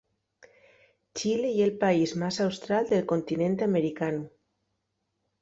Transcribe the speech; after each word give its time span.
Chile 1.19 1.49
ye'l 1.57 1.73
país 1.83 2.13
más 2.23 2.41
austral 2.47 2.83
del 2.93 3.07
continente 3.13 3.61
americanu. 3.71 4.23